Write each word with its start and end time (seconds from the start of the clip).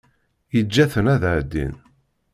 Yeǧǧa-ten 0.55 1.05
ad 1.13 1.23
ɛeddin. 1.33 1.73